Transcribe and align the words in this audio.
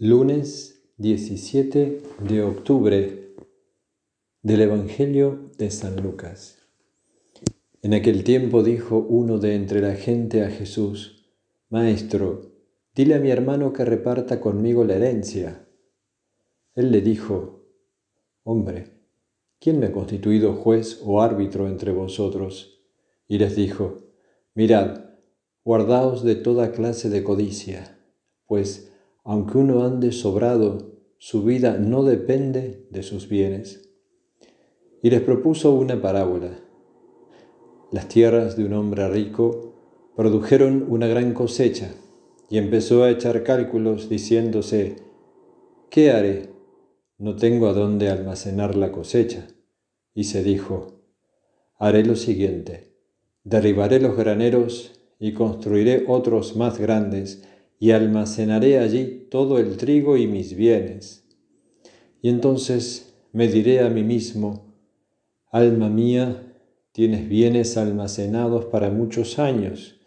Lunes 0.00 0.82
17 0.96 2.02
de 2.28 2.42
octubre 2.42 3.36
del 4.42 4.60
Evangelio 4.62 5.52
de 5.56 5.70
San 5.70 6.02
Lucas. 6.02 6.66
En 7.80 7.94
aquel 7.94 8.24
tiempo 8.24 8.64
dijo 8.64 8.98
uno 8.98 9.38
de 9.38 9.54
entre 9.54 9.80
la 9.80 9.94
gente 9.94 10.42
a 10.42 10.50
Jesús, 10.50 11.30
Maestro, 11.70 12.56
dile 12.92 13.14
a 13.14 13.20
mi 13.20 13.30
hermano 13.30 13.72
que 13.72 13.84
reparta 13.84 14.40
conmigo 14.40 14.82
la 14.82 14.96
herencia. 14.96 15.64
Él 16.74 16.90
le 16.90 17.00
dijo, 17.00 17.64
Hombre, 18.42 18.98
¿quién 19.60 19.78
me 19.78 19.86
ha 19.86 19.92
constituido 19.92 20.54
juez 20.54 21.02
o 21.04 21.22
árbitro 21.22 21.68
entre 21.68 21.92
vosotros? 21.92 22.80
Y 23.28 23.38
les 23.38 23.54
dijo, 23.54 24.02
Mirad, 24.54 25.04
guardaos 25.64 26.24
de 26.24 26.34
toda 26.34 26.72
clase 26.72 27.10
de 27.10 27.22
codicia, 27.22 27.96
pues 28.48 28.90
aunque 29.24 29.58
uno 29.58 29.84
ande 29.84 30.12
sobrado, 30.12 30.92
su 31.18 31.42
vida 31.42 31.78
no 31.78 32.04
depende 32.04 32.86
de 32.90 33.02
sus 33.02 33.28
bienes. 33.28 33.90
Y 35.02 35.10
les 35.10 35.22
propuso 35.22 35.74
una 35.74 36.00
parábola. 36.00 36.60
Las 37.90 38.08
tierras 38.08 38.56
de 38.56 38.64
un 38.66 38.74
hombre 38.74 39.08
rico 39.08 39.74
produjeron 40.14 40.84
una 40.88 41.06
gran 41.06 41.32
cosecha 41.32 41.94
y 42.50 42.58
empezó 42.58 43.02
a 43.02 43.10
echar 43.10 43.42
cálculos 43.42 44.08
diciéndose, 44.08 44.96
¿qué 45.90 46.10
haré? 46.10 46.50
No 47.18 47.36
tengo 47.36 47.68
a 47.68 47.72
dónde 47.72 48.10
almacenar 48.10 48.76
la 48.76 48.92
cosecha. 48.92 49.46
Y 50.12 50.24
se 50.24 50.42
dijo, 50.42 51.00
haré 51.78 52.04
lo 52.04 52.16
siguiente, 52.16 52.94
derribaré 53.42 54.00
los 54.00 54.16
graneros 54.16 55.00
y 55.18 55.32
construiré 55.32 56.04
otros 56.06 56.56
más 56.56 56.78
grandes, 56.78 57.42
y 57.78 57.90
almacenaré 57.90 58.78
allí 58.78 59.26
todo 59.30 59.58
el 59.58 59.76
trigo 59.76 60.16
y 60.16 60.26
mis 60.26 60.54
bienes. 60.56 61.24
Y 62.22 62.28
entonces 62.28 63.14
me 63.32 63.48
diré 63.48 63.80
a 63.80 63.90
mí 63.90 64.02
mismo, 64.02 64.74
alma 65.50 65.88
mía, 65.88 66.54
tienes 66.92 67.28
bienes 67.28 67.76
almacenados 67.76 68.66
para 68.66 68.90
muchos 68.90 69.38
años, 69.38 70.00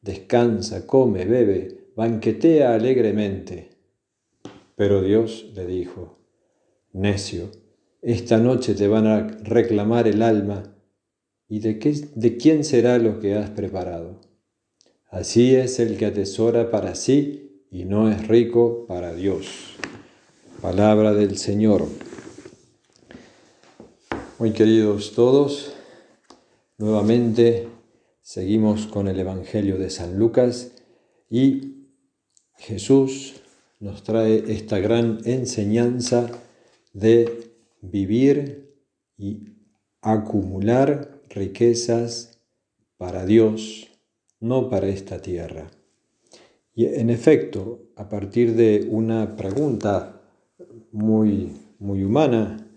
descansa, 0.00 0.86
come, 0.86 1.24
bebe, 1.24 1.92
banquetea 1.96 2.74
alegremente. 2.74 3.70
Pero 4.74 5.02
Dios 5.02 5.52
le 5.54 5.66
dijo, 5.66 6.18
necio, 6.92 7.50
esta 8.02 8.38
noche 8.38 8.74
te 8.74 8.88
van 8.88 9.06
a 9.06 9.28
reclamar 9.44 10.08
el 10.08 10.22
alma, 10.22 10.76
¿y 11.48 11.60
de, 11.60 11.78
qué, 11.78 11.94
de 12.14 12.36
quién 12.36 12.64
será 12.64 12.98
lo 12.98 13.20
que 13.20 13.34
has 13.34 13.50
preparado? 13.50 14.20
Así 15.12 15.54
es 15.54 15.78
el 15.78 15.98
que 15.98 16.06
atesora 16.06 16.70
para 16.70 16.94
sí 16.94 17.66
y 17.70 17.84
no 17.84 18.10
es 18.10 18.26
rico 18.28 18.86
para 18.88 19.12
Dios. 19.12 19.74
Palabra 20.62 21.12
del 21.12 21.36
Señor. 21.36 21.86
Muy 24.38 24.52
queridos 24.52 25.12
todos, 25.12 25.74
nuevamente 26.78 27.68
seguimos 28.22 28.86
con 28.86 29.06
el 29.06 29.20
Evangelio 29.20 29.76
de 29.76 29.90
San 29.90 30.18
Lucas 30.18 30.70
y 31.28 31.88
Jesús 32.56 33.34
nos 33.80 34.04
trae 34.04 34.42
esta 34.50 34.78
gran 34.78 35.18
enseñanza 35.26 36.30
de 36.94 37.50
vivir 37.82 38.78
y 39.18 39.40
acumular 40.00 41.20
riquezas 41.28 42.38
para 42.96 43.26
Dios 43.26 43.91
no 44.42 44.68
para 44.68 44.88
esta 44.88 45.22
tierra. 45.22 45.70
Y 46.74 46.86
en 46.86 47.10
efecto, 47.10 47.92
a 47.96 48.08
partir 48.08 48.54
de 48.54 48.86
una 48.90 49.36
pregunta 49.36 50.20
muy, 50.90 51.52
muy 51.78 52.04
humana, 52.04 52.68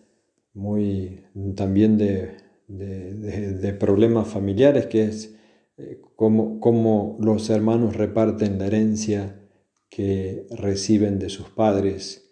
muy 0.53 1.21
también 1.55 1.97
de, 1.97 2.37
de, 2.67 3.73
problemas 3.73 4.27
familiares, 4.27 4.85
que 4.87 5.03
es 5.05 5.35
eh, 5.77 6.01
cómo, 6.15 6.59
cómo 6.59 7.17
los 7.19 7.49
hermanos 7.49 7.95
reparten 7.95 8.59
la 8.59 8.67
herencia 8.67 9.41
que 9.89 10.47
reciben 10.51 11.19
de 11.19 11.29
sus 11.29 11.49
padres. 11.49 12.31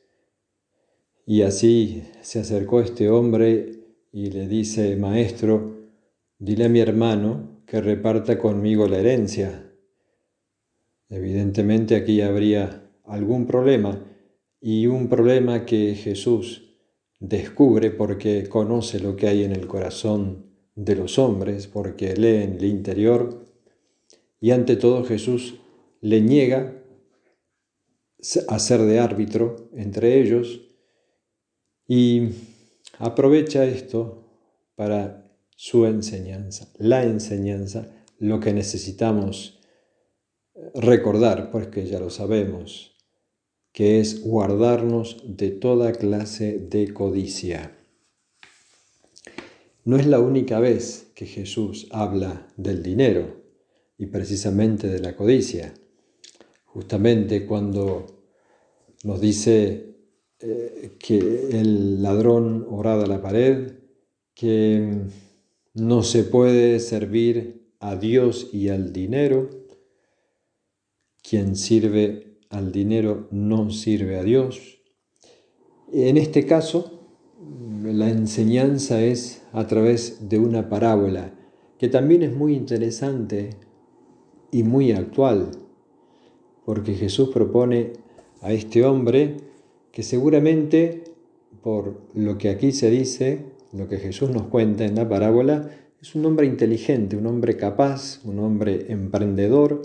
Y 1.25 1.41
así 1.41 2.03
se 2.21 2.39
acercó 2.39 2.81
este 2.81 3.09
hombre 3.09 3.83
y 4.11 4.31
le 4.31 4.47
dice, 4.47 4.95
maestro, 4.95 5.87
dile 6.39 6.65
a 6.65 6.69
mi 6.69 6.79
hermano 6.79 7.52
que 7.65 7.81
reparta 7.81 8.37
conmigo 8.37 8.87
la 8.87 8.99
herencia. 8.99 9.71
Evidentemente 11.09 11.95
aquí 11.95 12.21
habría 12.21 12.89
algún 13.05 13.45
problema 13.45 14.03
y 14.59 14.87
un 14.87 15.09
problema 15.09 15.65
que 15.65 15.95
Jesús 15.95 16.75
descubre 17.19 17.91
porque 17.91 18.47
conoce 18.49 18.99
lo 18.99 19.15
que 19.15 19.27
hay 19.27 19.43
en 19.43 19.51
el 19.51 19.67
corazón 19.67 20.45
de 20.75 20.95
los 20.95 21.19
hombres, 21.19 21.67
porque 21.67 22.15
lee 22.15 22.43
en 22.43 22.53
el 22.53 22.65
interior 22.65 23.45
y 24.39 24.51
ante 24.51 24.75
todo 24.75 25.03
Jesús 25.03 25.55
le 26.01 26.21
niega 26.21 26.81
a 28.47 28.59
ser 28.59 28.81
de 28.81 28.99
árbitro 28.99 29.69
entre 29.73 30.19
ellos 30.19 30.61
y 31.87 32.29
aprovecha 32.97 33.65
esto 33.65 34.23
para 34.75 35.22
su 35.55 35.85
enseñanza, 35.85 36.67
la 36.77 37.03
enseñanza, 37.03 37.91
lo 38.19 38.39
que 38.39 38.53
necesitamos 38.53 39.59
recordar, 40.75 41.51
pues 41.51 41.67
que 41.67 41.85
ya 41.85 41.99
lo 41.99 42.09
sabemos, 42.09 42.95
que 43.71 43.99
es 43.99 44.23
guardarnos 44.23 45.23
de 45.25 45.49
toda 45.49 45.93
clase 45.93 46.59
de 46.59 46.93
codicia. 46.93 47.75
No 49.83 49.97
es 49.97 50.05
la 50.05 50.19
única 50.19 50.59
vez 50.59 51.11
que 51.15 51.25
Jesús 51.25 51.87
habla 51.91 52.47
del 52.55 52.83
dinero 52.83 53.41
y 53.97 54.05
precisamente 54.05 54.87
de 54.87 54.99
la 54.99 55.15
codicia. 55.15 55.73
Justamente 56.65 57.45
cuando 57.45 58.05
nos 59.03 59.19
dice 59.19 59.97
eh, 60.39 60.95
que 60.99 61.17
el 61.51 62.01
ladrón 62.01 62.65
orada 62.69 63.03
a 63.03 63.07
la 63.07 63.21
pared, 63.21 63.73
que 64.33 65.07
no 65.73 66.03
se 66.03 66.23
puede 66.23 66.79
servir 66.79 67.73
a 67.79 67.95
Dios 67.95 68.49
y 68.53 68.69
al 68.69 68.93
dinero. 68.93 69.49
Quien 71.21 71.55
sirve 71.55 72.37
al 72.49 72.71
dinero 72.71 73.27
no 73.31 73.71
sirve 73.71 74.19
a 74.19 74.23
Dios. 74.23 74.79
En 75.91 76.17
este 76.17 76.45
caso, 76.45 77.07
la 77.83 78.09
enseñanza 78.09 79.01
es 79.01 79.43
a 79.51 79.67
través 79.67 80.29
de 80.29 80.39
una 80.39 80.69
parábola 80.69 81.33
que 81.77 81.89
también 81.89 82.23
es 82.23 82.33
muy 82.33 82.53
interesante 82.53 83.51
y 84.51 84.63
muy 84.63 84.91
actual, 84.91 85.51
porque 86.65 86.93
Jesús 86.93 87.29
propone 87.29 87.93
a 88.41 88.53
este 88.53 88.85
hombre 88.85 89.37
que 89.91 90.03
seguramente, 90.03 91.03
por 91.61 92.01
lo 92.13 92.37
que 92.37 92.49
aquí 92.49 92.71
se 92.71 92.89
dice, 92.89 93.52
lo 93.73 93.87
que 93.87 93.97
Jesús 93.97 94.29
nos 94.29 94.43
cuenta 94.43 94.85
en 94.85 94.95
la 94.95 95.07
parábola, 95.09 95.69
es 96.01 96.15
un 96.15 96.25
hombre 96.25 96.45
inteligente, 96.45 97.15
un 97.15 97.25
hombre 97.27 97.57
capaz, 97.57 98.19
un 98.23 98.39
hombre 98.39 98.85
emprendedor, 98.89 99.81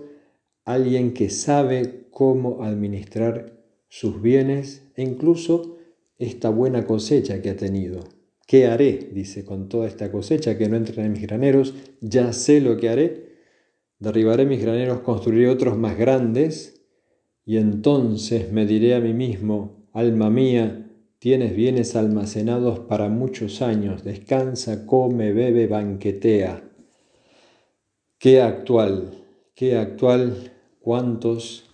alguien 0.64 1.14
que 1.14 1.30
sabe 1.30 2.08
cómo 2.10 2.64
administrar 2.64 3.58
sus 3.88 4.20
bienes 4.20 4.90
e 4.96 5.02
incluso 5.02 5.78
esta 6.18 6.50
buena 6.50 6.86
cosecha 6.86 7.40
que 7.40 7.50
ha 7.50 7.56
tenido. 7.56 8.00
¿Qué 8.46 8.66
haré? 8.66 9.10
Dice, 9.12 9.44
con 9.44 9.68
toda 9.68 9.86
esta 9.86 10.10
cosecha 10.10 10.58
que 10.58 10.68
no 10.68 10.76
entra 10.76 11.04
en 11.04 11.12
mis 11.12 11.22
graneros, 11.22 11.74
ya 12.00 12.32
sé 12.32 12.60
lo 12.60 12.76
que 12.76 12.88
haré. 12.88 13.28
Derribaré 13.98 14.46
mis 14.46 14.60
graneros, 14.60 15.00
construiré 15.00 15.48
otros 15.48 15.78
más 15.78 15.96
grandes, 15.96 16.82
y 17.44 17.56
entonces 17.56 18.52
me 18.52 18.66
diré 18.66 18.94
a 18.94 19.00
mí 19.00 19.14
mismo, 19.14 19.88
alma 19.92 20.30
mía, 20.30 20.87
Tienes 21.20 21.56
bienes 21.56 21.96
almacenados 21.96 22.78
para 22.78 23.08
muchos 23.08 23.60
años, 23.60 24.04
descansa, 24.04 24.86
come, 24.86 25.32
bebe, 25.32 25.66
banquetea. 25.66 26.62
Qué 28.18 28.40
actual, 28.40 29.26
qué 29.56 29.76
actual, 29.76 30.52
cuántos 30.78 31.68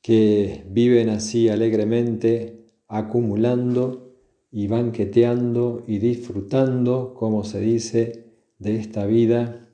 que 0.00 0.64
viven 0.66 1.10
así 1.10 1.50
alegremente, 1.50 2.64
acumulando 2.88 4.14
y 4.50 4.66
banqueteando 4.66 5.84
y 5.86 5.98
disfrutando, 5.98 7.12
como 7.12 7.44
se 7.44 7.60
dice, 7.60 8.32
de 8.58 8.76
esta 8.76 9.04
vida. 9.04 9.68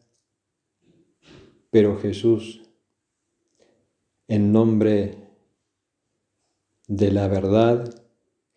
Pero 1.70 1.96
Jesús, 1.96 2.62
en 4.26 4.50
nombre 4.50 5.14
de 6.88 7.12
la 7.12 7.28
verdad, 7.28 8.05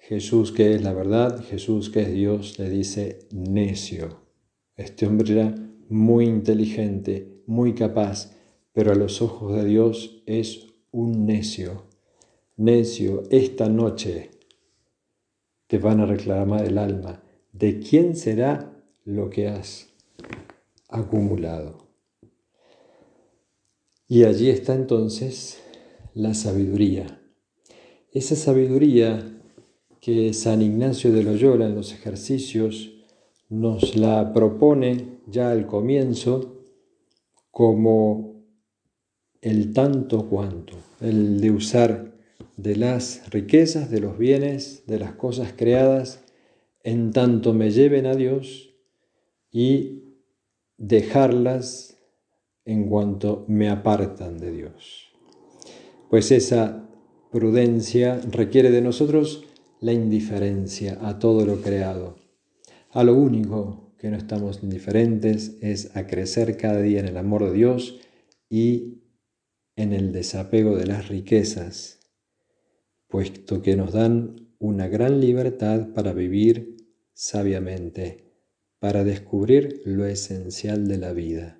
Jesús 0.09 0.51
que 0.51 0.73
es 0.73 0.81
la 0.81 0.91
verdad, 0.91 1.39
Jesús 1.43 1.91
que 1.91 2.01
es 2.01 2.11
Dios, 2.11 2.57
le 2.57 2.67
dice 2.67 3.27
necio. 3.31 4.23
Este 4.75 5.05
hombre 5.05 5.33
era 5.33 5.53
muy 5.87 6.25
inteligente, 6.25 7.43
muy 7.45 7.75
capaz, 7.75 8.35
pero 8.73 8.91
a 8.91 8.95
los 8.95 9.21
ojos 9.21 9.55
de 9.55 9.65
Dios 9.65 10.23
es 10.25 10.65
un 10.89 11.27
necio. 11.27 11.85
necio, 12.57 13.21
esta 13.29 13.69
noche 13.69 14.31
te 15.67 15.77
van 15.77 15.99
a 15.99 16.07
reclamar 16.07 16.65
el 16.65 16.79
alma. 16.79 17.21
¿De 17.53 17.79
quién 17.79 18.15
será 18.15 18.83
lo 19.05 19.29
que 19.29 19.47
has 19.47 19.93
acumulado? 20.87 21.87
Y 24.07 24.23
allí 24.23 24.49
está 24.49 24.73
entonces 24.73 25.61
la 26.15 26.33
sabiduría. 26.33 27.21
Esa 28.11 28.35
sabiduría 28.35 29.35
que 30.01 30.33
San 30.33 30.61
Ignacio 30.61 31.11
de 31.11 31.23
Loyola 31.23 31.65
en 31.65 31.75
los 31.75 31.93
ejercicios 31.93 32.93
nos 33.49 33.95
la 33.95 34.33
propone 34.33 35.19
ya 35.27 35.51
al 35.51 35.65
comienzo 35.65 36.63
como 37.51 38.43
el 39.41 39.73
tanto 39.73 40.29
cuanto, 40.29 40.77
el 41.01 41.41
de 41.41 41.51
usar 41.51 42.13
de 42.57 42.75
las 42.75 43.29
riquezas, 43.31 43.89
de 43.89 44.01
los 44.01 44.17
bienes, 44.17 44.83
de 44.85 44.99
las 44.99 45.13
cosas 45.13 45.53
creadas, 45.55 46.23
en 46.83 47.11
tanto 47.11 47.53
me 47.53 47.71
lleven 47.71 48.05
a 48.05 48.15
Dios 48.15 48.73
y 49.51 50.03
dejarlas 50.77 51.97
en 52.65 52.87
cuanto 52.87 53.45
me 53.47 53.69
apartan 53.69 54.37
de 54.37 54.51
Dios. 54.51 55.09
Pues 56.09 56.31
esa 56.31 56.89
prudencia 57.31 58.19
requiere 58.31 58.71
de 58.71 58.81
nosotros 58.81 59.45
la 59.81 59.93
indiferencia 59.93 60.97
a 61.01 61.19
todo 61.19 61.45
lo 61.45 61.61
creado. 61.61 62.17
A 62.91 63.03
lo 63.03 63.13
único 63.15 63.93
que 63.97 64.09
no 64.09 64.17
estamos 64.17 64.63
indiferentes 64.63 65.57
es 65.61 65.95
a 65.95 66.07
crecer 66.07 66.57
cada 66.57 66.81
día 66.81 66.99
en 66.99 67.07
el 67.07 67.17
amor 67.17 67.45
de 67.45 67.53
Dios 67.53 67.99
y 68.49 69.03
en 69.75 69.93
el 69.93 70.11
desapego 70.11 70.75
de 70.75 70.87
las 70.87 71.07
riquezas, 71.07 71.99
puesto 73.07 73.61
que 73.61 73.75
nos 73.75 73.93
dan 73.93 74.49
una 74.59 74.87
gran 74.87 75.21
libertad 75.21 75.89
para 75.93 76.13
vivir 76.13 76.77
sabiamente, 77.13 78.33
para 78.79 79.03
descubrir 79.03 79.81
lo 79.85 80.05
esencial 80.05 80.87
de 80.87 80.97
la 80.97 81.13
vida, 81.13 81.59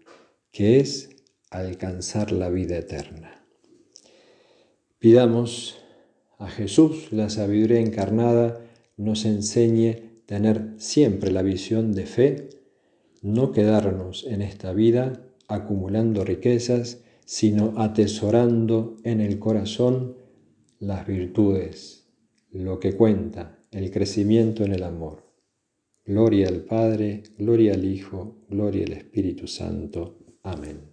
que 0.51 0.79
es 0.79 1.09
alcanzar 1.49 2.31
la 2.31 2.49
vida 2.49 2.77
eterna. 2.77 3.45
Pidamos 4.99 5.78
a 6.39 6.47
Jesús, 6.47 7.11
la 7.11 7.29
sabiduría 7.29 7.79
encarnada, 7.79 8.59
nos 8.97 9.25
enseñe 9.25 10.23
tener 10.25 10.73
siempre 10.77 11.31
la 11.31 11.41
visión 11.41 11.93
de 11.93 12.05
fe, 12.05 12.49
no 13.21 13.51
quedarnos 13.51 14.25
en 14.25 14.41
esta 14.41 14.73
vida 14.73 15.21
acumulando 15.47 16.23
riquezas, 16.23 17.01
sino 17.25 17.73
atesorando 17.77 18.97
en 19.03 19.21
el 19.21 19.37
corazón 19.37 20.15
las 20.79 21.05
virtudes, 21.05 22.07
lo 22.51 22.79
que 22.79 22.93
cuenta, 22.93 23.59
el 23.71 23.91
crecimiento 23.91 24.63
en 24.63 24.73
el 24.73 24.83
amor. 24.83 25.23
Gloria 26.05 26.47
al 26.47 26.61
Padre, 26.61 27.23
gloria 27.37 27.73
al 27.73 27.85
Hijo, 27.85 28.37
gloria 28.49 28.85
al 28.85 28.93
Espíritu 28.93 29.47
Santo. 29.47 30.17
Amén. 30.41 30.88